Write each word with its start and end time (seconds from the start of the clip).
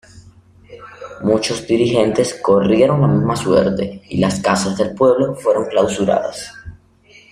Muchos 1.21 1.67
dirigentes 1.67 2.33
corrieron 2.41 3.01
la 3.01 3.07
misma 3.07 3.35
suerte 3.35 4.01
y 4.09 4.17
las 4.17 4.39
Casas 4.39 4.75
del 4.75 4.95
Pueblo 4.95 5.35
fueron 5.35 5.67
clausuradas. 5.67 6.49